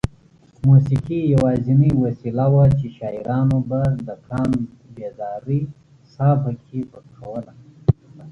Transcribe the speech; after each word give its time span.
موسېقي 0.67 1.19
یوازینۍ 1.33 1.91
وسیله 2.03 2.45
وه 2.53 2.65
چې 2.79 2.87
شاعرانو 2.97 3.57
به 3.69 3.81
د 4.07 4.09
قام 4.27 4.51
بیدارۍ 4.95 5.61
ساه 6.13 6.35
پکې 6.43 6.81
پو 6.91 6.99
کوله. 7.15 7.53